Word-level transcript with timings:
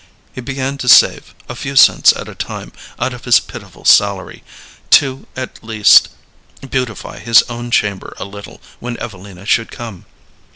He 0.33 0.41
began 0.41 0.79
to 0.79 0.89
save, 0.89 1.35
a 1.47 1.53
few 1.55 1.75
cents 1.75 2.11
at 2.15 2.27
a 2.27 2.33
time, 2.33 2.71
out 2.97 3.13
of 3.13 3.25
his 3.25 3.39
pitiful 3.39 3.85
salary, 3.85 4.43
to 4.89 5.27
at 5.35 5.63
least 5.63 6.09
beautify 6.67 7.19
his 7.19 7.43
own 7.43 7.69
chamber 7.69 8.15
a 8.17 8.25
little 8.25 8.61
when 8.79 8.97
Evelina 8.99 9.45
should 9.45 9.69
come. 9.69 10.07